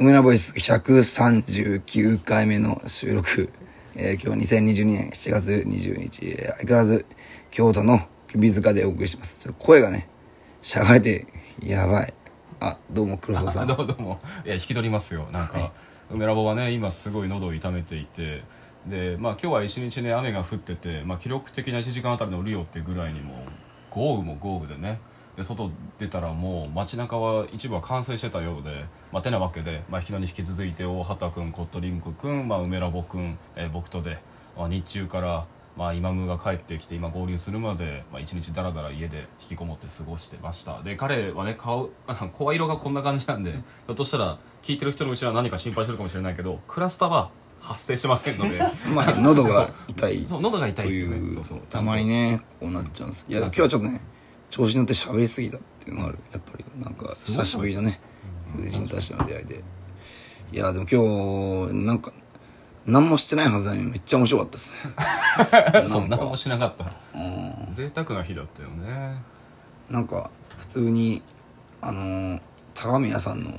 [0.00, 3.52] 梅田ボイス139回目の収録、
[3.94, 7.04] えー今日2022年7月20日、えー相変わらず
[7.50, 9.52] 京都の首塚でお送りします。
[9.58, 10.08] 声がね、
[10.62, 11.26] しゃがれて、
[11.62, 12.14] やばい。
[12.60, 13.66] あ、どうも黒沢さん。
[13.68, 15.72] どうもどうもいや引き取りますよなんか、はい
[16.10, 18.42] 梅ラボはね今すごい喉を痛めていて
[18.86, 23.44] でまあ今日は一日ね雨が降ってて、まあ、記録的な1時間あたりの雨量っていうぐらいにも
[23.90, 24.98] 豪雨も豪雨でね
[25.40, 34.18] で外出たらもう街中は一部は冠水してたようで、まあ、てなわけで、まあ、昨日に引き続いて大畑君コットリンク君、まあ、梅ラボ君、えー僕とで、
[34.58, 35.46] まあ、日中から、
[35.78, 40.82] まあ、今ムが帰ってきて今合流するまで、まあ、一日だらだら家で引きこもって過ごしてました。
[40.82, 41.88] で彼はね顔
[42.34, 48.58] 声色がこんな感じなんで、ひょっとしたら聞いてる人のうちは何か心配してるかもしれないけどクラスターは発生してませんので。
[48.94, 51.60] まあ、喉が痛いそう喉が痛いというそうそう。
[51.70, 53.24] たまにねこうなっちゃうんです。
[53.26, 54.02] いや今日はちょっとね
[54.50, 56.18] 調子に乗って喋りすぎたっていうのがある。
[56.32, 58.00] やっぱりなんか久しぶりのね。
[58.56, 59.64] 友人たちの出会いで。
[60.52, 62.12] いやでも今日なんか
[62.84, 64.74] 何もしてないはずなのにめっちゃ面白かったです。
[65.88, 66.92] そんなもしなかった。
[67.72, 69.22] 贅沢な日だったよね。
[69.88, 71.22] なんか普通に
[71.80, 72.40] あのー
[72.74, 73.52] 高宮さんの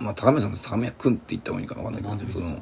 [0.00, 2.58] まあ高宮さんと高宮君って言った方がいいか分かんないけどその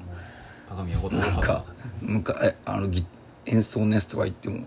[0.68, 1.64] 高宮ことなんか
[2.02, 3.06] むかえあのギ
[3.46, 4.66] 演奏のやつとか言っても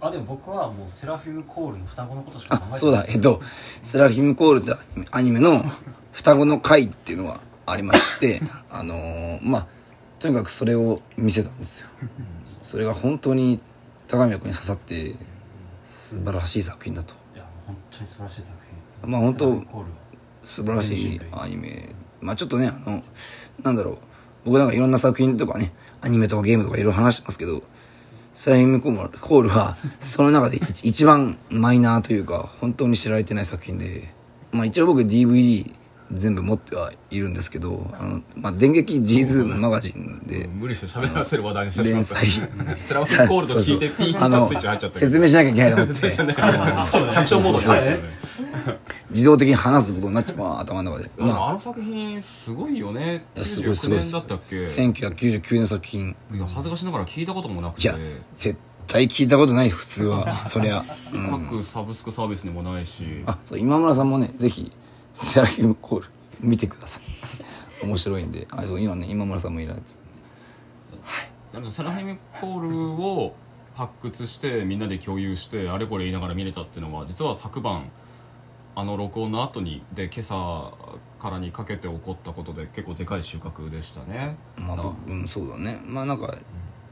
[0.00, 2.74] あでも僕はもうセラフィムコールの双子のことしか考えてない。
[2.76, 3.04] あそうだ。
[3.08, 3.40] えっと
[3.82, 4.74] 「セラフィムコール」って
[5.10, 5.62] アニメの
[6.12, 9.66] 双子の会っていうのがありまして あのーまあ
[10.18, 11.88] とにかくそれを見せたんですよ。
[12.62, 13.60] それが本当に
[14.08, 15.14] 高宮君に刺さって
[15.82, 17.14] 素晴らしい作品だと。
[17.34, 18.54] いや本当に素晴らしい作
[19.02, 19.10] 品。
[19.10, 19.62] まあ本当
[20.44, 21.94] 素晴らしいアニメ。
[22.20, 23.02] まあちょっとねあの
[23.62, 23.98] なんだろう。
[24.44, 27.62] 僕なんかいろんな作品とかねアニメとかゲームとかいろいろ話してますけど
[28.32, 34.12] スライムコールはその中で一一番マイナーというか本当に知られてない作品で。
[34.52, 35.72] まあ一応僕 DVD
[36.12, 42.26] 全部持ってはいるんですけどあの、まあ、電撃ジーズマガジンで無理して喋らせる話題にして連載。
[42.26, 45.92] セラコールと聞いてピースイッチ入っちゃった説明しなきゃいけないと思って。
[46.00, 48.10] キャプションモードに入ってるよね。
[49.10, 51.52] 自動的に話すことになっちゃう、まあ、頭の中で、まあ。
[51.52, 53.24] の作品すごいよね。
[53.36, 54.58] いやすごいすごい99年だったっけ？
[54.58, 56.16] あ、1999年の作品。
[56.34, 57.96] いや恥ずかしながら聞いたこともなくいてや
[58.34, 60.38] 絶対聞いたことない普通は。
[60.38, 63.22] そりゃ、 うん、各サブスクサービスにもないし。
[63.26, 64.72] あそう今村さんもねぜひ
[65.12, 66.06] セラフィムコール。
[66.40, 67.84] 見てください。
[67.84, 68.46] 面白いんで。
[68.50, 69.98] あそう今ね今村さんもいるやつ
[71.52, 73.34] なんかセラフィムコールを
[73.74, 74.98] 発掘してみんなで。
[74.98, 77.90] 共有してあれこれ言いながら見れたっていうのは実は昨晩
[78.76, 80.72] あの録音の後にで今朝
[81.20, 83.22] からにかけて起こったことで結構でかい。
[83.22, 86.34] 収穫でしたねまあうんそうだねまあなんか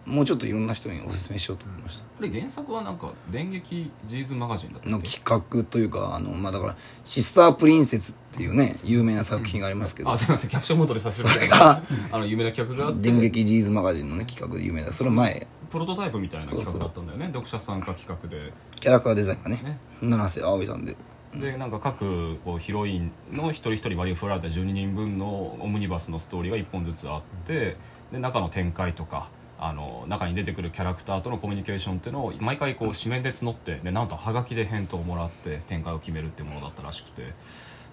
[0.09, 2.05] もうちょっといろんな人におすすめしようと思いました。
[2.05, 10.51] これ原作はなんか電撃ジーズマガジンだったの企画というかあのまあだから「シスタープリンセス」っていうね有名な作品がありますけど、あすいません。
[10.51, 13.03] キャプションモードでさせてそれが あの有名な企画があって。
[13.03, 14.93] 電撃ジーズマガジンのね企画で有名だ。
[14.93, 15.47] その前。
[15.71, 17.27] プロトタイプみたいな企画だったんだよね。
[17.27, 18.53] 読者参加企画で。
[18.81, 19.79] キャラクターデザインがねね。
[20.01, 20.97] 七瀬葵さんで。
[21.35, 27.77] でなんか各こうヒロインの一人一人割り振られた12人分のオムニバスのストーリーが1本ずつあって
[28.11, 37.33] で中の展開とかあの中に出てくるキャラクターとのコミュニケーションっていうのを毎回こう紙面で募ってでなんとハガキで返答をもらって展開を決めるっていうものだったらしくて。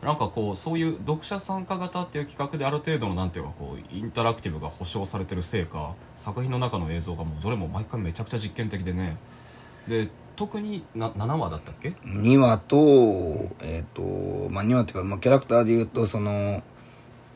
[0.04, 9.18] なんかこうそういう読者参加型っていう企画である程度のなんていうかこうインタラクティブが保証されてるせいか作品の中の映像がもうどれも毎回めちゃくちゃ実験的でね。
[9.88, 12.76] で特にな7話だったっけ？2話と
[13.62, 14.02] えっ、と
[14.52, 16.62] まあ2話っていうか、まあ、キャラクターでいうとその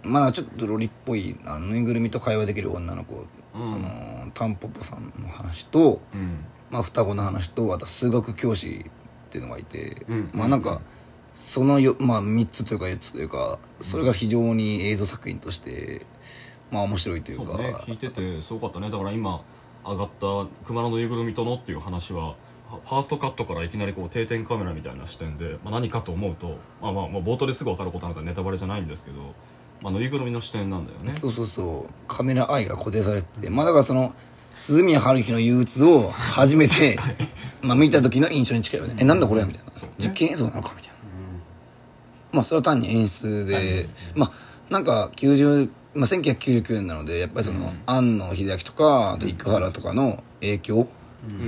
[0.03, 3.73] まだちょっとロリっぽいあのぬいぐるみと会話できる女の子、うん。
[3.73, 3.77] あ
[4.25, 6.45] のタンポポさんの話と、うん。
[6.69, 8.85] まあ、双子の話とあと数学教師
[9.27, 10.29] っていうのがいて、うん。
[10.33, 10.81] まあなんか
[11.33, 16.05] そのよ、まあ、3つというか4つというかそれが非常に映像作品として
[16.71, 17.53] まあ面白いというか。
[17.53, 18.89] そうね聞いててすごかったね。
[18.89, 19.41] だから今
[19.85, 22.35] 上がった熊野のぬいぐるみとのっていう話は
[22.69, 29.33] ファーストカットからいきなりこう定点カメラみたいな視点で、まあ、何かと思うと、まあ、まあまあ冒頭ですぐ分かることなんかネタバレじゃないんですけど、
[29.81, 31.11] まあ、ぬいぐるみの視点なんだよね。
[31.11, 31.93] そうそうそう。
[32.07, 33.49] カメラアイが固定されてて。
[33.49, 34.13] まあだからその
[34.55, 36.99] 鈴宮春日の憂鬱を初めて
[37.61, 38.95] まあ見た時の印象に近いよね。
[38.99, 39.43] えなんだこれ？
[39.43, 39.81] みたいな。
[39.81, 39.89] ね。
[39.99, 40.73] 実験映像なのか？
[40.75, 40.95] みたいな。
[42.33, 43.85] まあそれは単に演出で。
[44.15, 44.31] まあ
[44.69, 50.87] なんか90、まあ、1999年なのでやっぱりその、庵野秀明とかあと生原とかの影響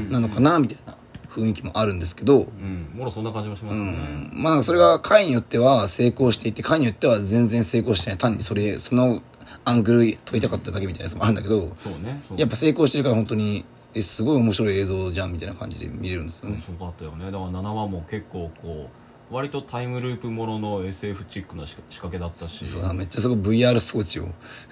[0.10, 0.58] なのかな？
[0.60, 0.96] みたいな
[1.32, 2.92] 雰囲気もあるんですけど、うん。
[2.94, 8.18] もろそんな感じもしますうね、ん、まあそれが回によっては成功していて回によっては全然成功してない。
[8.18, 9.22] 単にそれその
[9.66, 16.64] アングル撮りたかっただけみたいなやつもあるんだけどそうねそうやっぱ成功してるから本当にえすごい面白い映像じゃんみたいな感じで見れるんですよね。
[16.66, 17.26] そうかったよね。
[17.26, 19.01] だから7話も結構こう
[19.32, 22.66] 割とタイムループものの SF チックな仕仕掛けだったし。
[22.66, 24.28] そうめっちゃすごい VR 装置を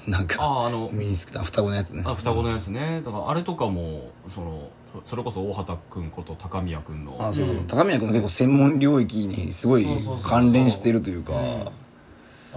[0.05, 2.03] なんかあああの身につけた双子のやつね。
[2.05, 3.01] あ双子のやつね。
[3.05, 4.69] だからあれとかもその
[5.05, 7.15] それこそ大畑君こと高宮君の。
[7.19, 9.87] あそうそう、うん高宮君の結構専門領域にすごい
[10.23, 11.33] 関連してるというか。
[11.33, 11.65] うん。
[11.65, 11.71] だ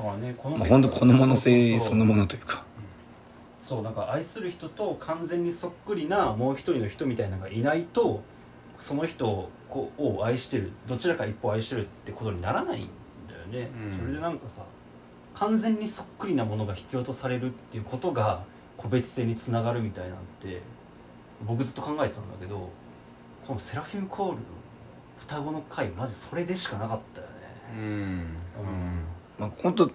[0.03, 2.65] からねこのまあ、本当子供の性そのものというか。
[3.63, 8.23] そうなんか愛する人と完全にそっくりなもう一人の人みたいなのがいないと
[8.83, 9.51] その人を
[10.25, 12.89] 愛してるどちらか一方愛してるってことにならないん
[13.29, 13.97] だよね、うん。
[13.97, 14.63] それでなんかさ
[15.35, 18.43] 完全にそっくりなものが必要とされるっていうことが
[18.77, 20.63] 個別性につながるみたいなんて
[21.47, 22.71] 僕ずっと考えてたんだけど
[23.47, 24.43] このセラフィム・コールの
[25.21, 27.33] 双子の回マジそれでしかなかったよね。
[27.79, 28.27] うん。
[29.39, 29.91] まあ本当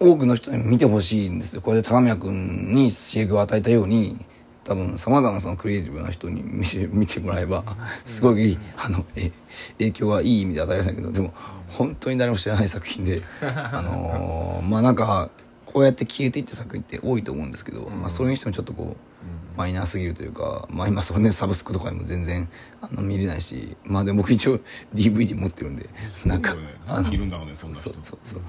[0.00, 1.60] 多くの人に見てほしいんですよ。
[1.60, 4.24] これで高宮君に刺激を与えたように
[4.68, 7.64] 多分さまざまなそのクリエイティブな人に見て見てもらえば
[8.04, 9.32] すごい、あのえ
[9.78, 11.32] 影響はいい意味で与えられたけどでも
[11.68, 15.30] 本当に誰も知らない作品で あのーまあなんか
[15.64, 22.48] こうやって消えていった作品って多いと思うんですけど、まあ、それにしてもちょっとこうマイナーすぎるというか、まあ今それね、サブスクとかでも全然
[22.80, 24.60] あの見れないし、まあでも僕一応
[24.94, 25.90] DVD 持ってるんで、
[26.24, 26.54] なんか、
[26.86, 28.42] 何人いるんだろうねそんな人そうそうそう。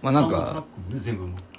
[0.00, 0.64] まあなんか、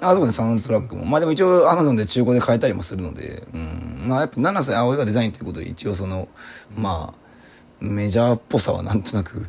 [0.00, 1.04] あ、そうね、サウンドトラックも。
[1.04, 4.04] まあでも一応 Amazon で中古で買えたりもするので、うん。
[4.06, 6.28] まあやっぱ七瀬葵がデザインということで一応その、
[6.74, 9.46] まあ、メジャーっぽさはなんとなく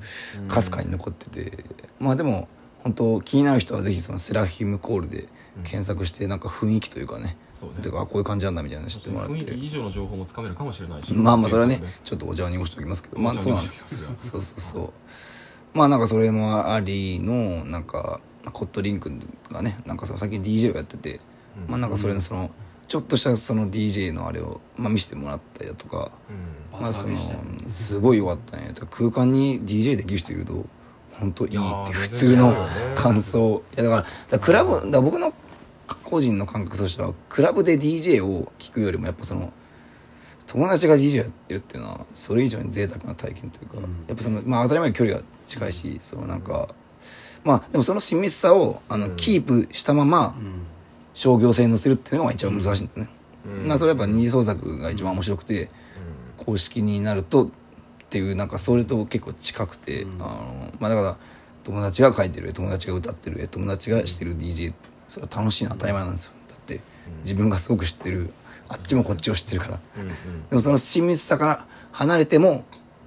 [0.50, 1.64] かすかに残ってて、
[2.00, 2.50] まあでも、
[2.88, 5.28] 本当気になる人はぜひそのセラフィムコールで
[5.66, 7.76] 検索してなんか雰囲気というかね、そうね。
[7.82, 9.34] てかあこういう感じなんだみたいなの知ってもらって。
[9.34, 11.14] 雰囲気以上の情報もつかめるかもしれないし。
[11.14, 13.20] まあまあそれはねちょっとお茶を濁しておきますけど。
[13.20, 13.88] まあそうなんですよ。
[14.18, 14.92] そうそうそう。
[15.74, 18.22] まあなんかそれもありのなんか
[18.54, 19.20] コットリン君
[19.52, 21.20] がねなんかその最近 DJ をやってて、
[21.68, 21.72] うん。
[21.72, 22.52] まあなんかそれのその
[22.88, 26.14] ちょっとしたその DJ のあるを、まあ、見せてもらったりだとか、
[26.74, 26.82] うん。
[26.82, 27.18] まあその
[27.68, 28.72] すごい良かったね。
[28.90, 30.66] 空間に DJ できる人いると
[31.20, 33.64] 本当いいって普通の感想。
[33.76, 35.34] いやだからだからクラブだ僕の
[36.04, 39.52] 個人の感覚としてはクラブで DJ を聴くよりもやっぱその
[40.46, 43.84] 友達が DJ やってるっていうのはそれ以上に贅沢な体験というか、うん。
[44.08, 46.70] やっぱそのまあ当たり前に距離が近いしそのなんか
[47.44, 49.16] まあでもその親密さをあの、うん。
[49.16, 50.62] キープしたままうん。
[51.14, 53.10] 商業性に乗せるっていうのが一番難しいんだよね、
[53.48, 53.68] うん。
[53.68, 55.68] まあそれはやっぱ二次創作が一番面白くて、
[56.38, 57.50] 公式になると
[58.08, 60.14] っていうなんかそれと結構近くて、うん。
[60.16, 61.18] あのまあだから
[61.64, 64.74] 友達が書いてる絵友達が歌ってる絵友達がしてる DJ
[65.10, 66.34] それは楽しいのは当たり前なんですよ。
[66.48, 66.82] だって
[67.24, 68.32] 自分がすごく知ってる
[68.70, 69.80] あっちもこっちを知ってるから。
[69.98, 70.10] うんうん。
[70.50, 72.64] でもその親密さから離れても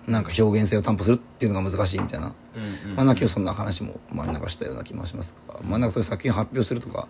[0.06, 7.06] なんか表現性を担保するっていうのが難しいみたいな、うんうんまあな今日そんな話も前に流したような気もしますが、まあなんかそういう作品を発表するとか、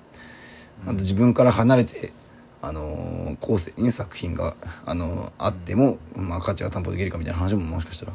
[0.85, 2.13] あと自分から離れて、
[2.63, 4.55] あのー後世にね作品が、
[4.87, 8.13] あのーあっても、まあ価値が担保できるかみたいな話ももしかしたら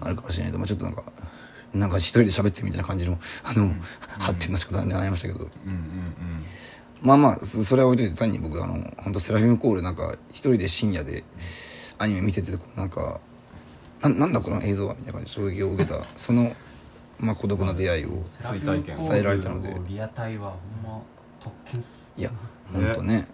[0.00, 1.02] あるかもしれないと、まあちょっとなんか、
[1.72, 3.74] なんか一人で喋ってるみたいな感じの、あの、
[4.18, 5.70] 発展の仕方になりましたけど、うん。
[5.70, 6.44] うん。
[7.02, 11.22] まあまあそそれは置いといて単に僕あの本当セラフィムコールなんか一人で深夜で
[11.98, 13.20] アニメ見ててこうなんか
[14.00, 16.54] ななんだこの映像はみたいな感じで衝撃を受けた その、
[17.18, 19.76] まあ、孤独な出会いをセラフィムコール伝えられたので。
[19.86, 20.50] リアタイは
[20.82, 21.02] ほんま
[21.40, 22.10] 特権っす。
[22.16, 22.30] いや
[22.72, 23.26] 本当ね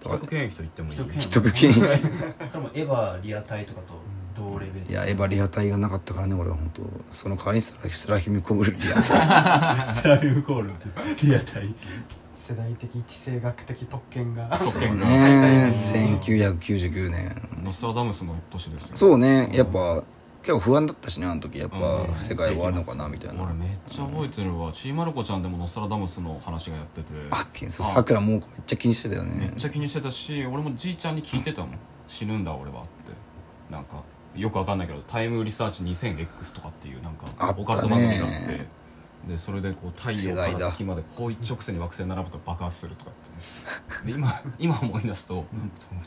[0.00, 1.72] 既得権益と言ってもいい既得権
[2.48, 3.94] それもエヴァリアタイとかと
[4.34, 4.86] 同レベル。
[4.90, 6.82] いやエヴァリアタイがなかったからね俺は本当。
[7.10, 9.94] その代わりにセラセラフィムコールリアタイ。
[10.02, 10.72] セラフィムコール
[11.22, 11.74] リアタイ。
[12.34, 14.54] 世代的地政学的特権が。
[14.56, 15.68] そうね。
[15.70, 17.36] 1999年。
[17.62, 18.96] ノストラダムスの年ですよ。
[18.96, 19.50] そうね。
[19.52, 20.02] やっぱ
[20.42, 21.58] 結構不安だったしねあの時。
[21.58, 22.14] やっぱうん。
[22.18, 23.42] 世界終わるのかなみたいな。
[23.44, 24.72] 俺めっちゃ覚えてるわ。
[24.72, 27.08] ちーまる子ちゃんでもノストラダムスの話がやってて。
[27.30, 31.78] あっそうさくらもうめっちゃ気にしてたよめねっちゃ気にしてたし俺もじいちゃんに聞いてたもん。
[32.08, 33.72] 死ぬんだ俺はって。
[33.72, 34.02] なんか
[34.34, 38.66] よくわかんないけどタイムリサーチ 2000X とかっていうなんかオカルト番組があって
[39.28, 43.14] でそれでこう太陽から月までこう一直線に惑星並ぶと爆発するとかっ
[44.02, 45.44] て、ね、で今今思い出すと、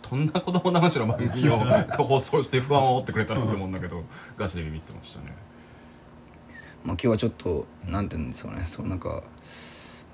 [0.01, 1.57] とんな子供騙しの番組を
[2.03, 4.03] 放送して不安を煽ってくれたなって思うんだけど
[4.37, 5.33] ガチでビビってましたね。
[6.83, 8.63] まあ、今日はちょっとなんていうんですかね。
[8.65, 9.23] そのなんか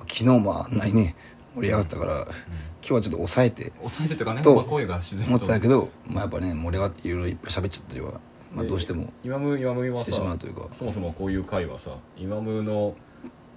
[0.02, 1.16] 昨日もあんなにね
[1.56, 2.32] 盛り上がったから、今
[2.82, 5.30] 日はちょっと抑えて抑えてとかね、とまあ、声が自然と。
[5.30, 8.22] 思ってたけど、まあ、やっぱね盛り上がっていろいろいっぱい喋っちゃったりは、
[8.54, 10.68] まあ、どうしても今ム今ムはしてさしまうというか。
[10.74, 12.96] そもそもこういう回はさ今ムの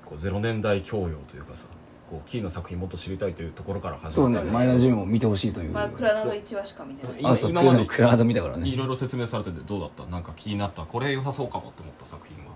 [0.05, 1.65] こうゼロ年代教養というかさ
[2.09, 7.21] こうキーの作品もっと知りたいというところから始そうまったね前田純を見てほしいという、まあ、クラナの1話しか見てない。
[7.21, 8.69] 今あそう今までクラクラード見たからね。
[8.69, 10.05] いろいろ説明されててどうだった？
[10.07, 10.83] なんか気になった？
[10.83, 12.53] これ良さそうかもって思った作品は？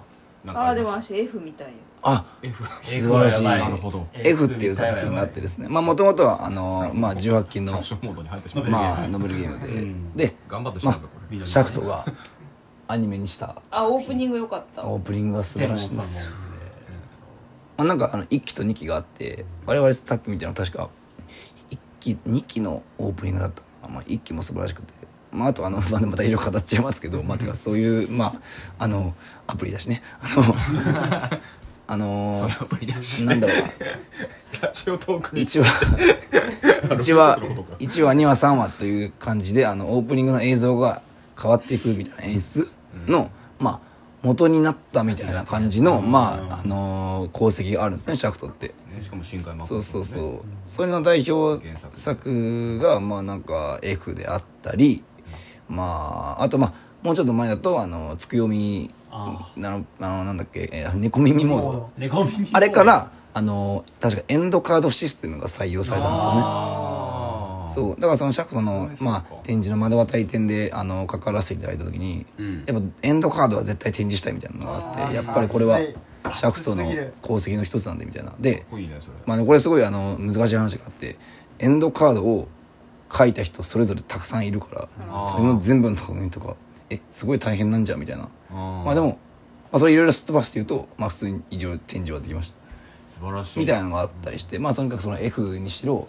[0.47, 1.79] ああ、でも私 F みたいよ。
[2.03, 3.45] あた F 素晴らしい。
[3.45, 4.07] なるほど。
[4.13, 5.69] F っていう作品があってですね。
[5.69, 10.17] まあもともとはあのまあ18禁のカプションモードに入ってしまあノベルゲームで、うん。
[10.17, 12.07] で頑張ってしまうぞこれ、シャフトが
[12.87, 13.61] アニメにした。
[13.71, 14.85] あオープニング良かった。
[14.85, 16.31] オープニングが素晴らしいんです
[17.77, 20.91] まあ、なんかあの1期と2期があって我々さっき見たの確か
[21.71, 24.93] 1期2期のオープニングだったまあ、1期も素晴らしくて、
[25.33, 28.27] まあ、あとあの、まあ、また色々語っちゃいますけど、まあ、てかそういうま
[28.79, 29.15] ああの
[29.47, 30.03] アプリだしね。
[30.23, 30.55] あの
[31.91, 33.69] あのアプリだしなんだろうな。
[34.63, 35.37] ラジオトーク。
[35.37, 35.67] に1話
[36.97, 37.39] 1話
[37.79, 41.03] 1話2話3話という感じであのオープニングの映像が
[41.41, 42.69] 変わっていくみたいな演出
[43.07, 43.89] の、まあ
[44.21, 48.75] 元になったみたいな感じの、まああの功績があるんですねシャフトって。
[48.93, 55.05] ねしかも新海誠そうそううそう、それの代表作がまあなんか F であったり
[55.69, 56.73] まああとまあ
[57.03, 61.91] もうちょっと前だとあのつくよみああのあのなんだっけ、えー猫耳モード。
[61.97, 66.41] 猫耳あれからあの確かエンドカードシステムが採用されたんですよね。
[67.71, 68.01] そう。
[68.01, 72.65] だからそのシャフトの、まあ、展示の窓渡り展であの関わらせていただいた時に、うん。
[72.67, 76.83] やっぱエンドカードは絶対展示したいみたいなのがあってやっぱりこれは熱シャフトの
[77.23, 78.35] 功績の一つなんでみたいな。
[78.41, 78.67] で
[79.27, 81.17] まあね、これすごいあの難しい話があって
[81.59, 82.49] エンドカードを
[83.13, 86.57] 書いた人それぞれたくさんいるからそれの全部の確認とか
[86.91, 88.29] えすごい大変なんじゃんみたいな。
[88.51, 89.15] ままあでも、ま
[89.73, 92.57] あ、それいろいろすっ飛ばして言うと、まあ、普通に以上展示はできました。
[93.15, 93.59] 素晴らしい。
[93.61, 96.09] みたいなのがあったりしてまあとにかくその F にしろ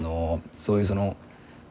[0.00, 1.16] あのそういうその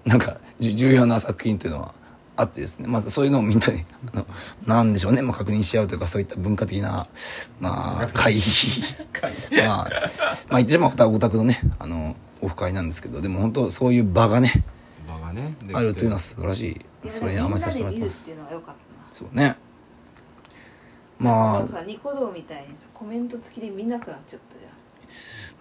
[0.06, 1.94] なんか重要な作品というのは
[2.38, 2.88] あってですね。
[2.88, 4.28] まあそういうのをみんなであの
[4.66, 7.08] なんでしょうね、まあ、確認し合うというかそういった文化的な
[7.60, 8.42] まあ会議。
[9.68, 14.64] まあ、まあ言ってしまうとオタクのねあのオフ会なんですけどでも本当そういう場がね
[15.08, 16.62] 場がねあるというのは素晴らし
[17.06, 17.10] い。
[17.10, 18.30] それに甘えさせてもらってます。
[18.32, 19.14] みんなで見るっていうのが良かったな。
[19.14, 19.56] そうね。
[21.20, 24.72] まあでもさニコ動みたいにさコメント付きで見なくなっちゃったじゃん。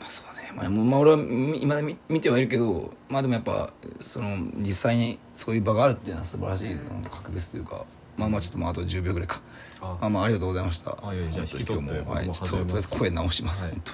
[0.00, 7.02] まあそうね、まあ、まあ俺はみ今だ見見てはいるけどまあでもやっぱその実際にそういう場があるっていうのは素晴らしいなん。
[7.04, 7.84] か格別というか
[8.16, 9.40] まあまあちょっとまああと10秒ぐらいか。
[9.80, 9.96] あ。
[10.00, 10.96] まあまあありがとうございました。
[11.02, 13.72] あいやいやじゃあ引き取って今日もはいちょっととりあえず声直します、はい。
[13.72, 13.92] 本当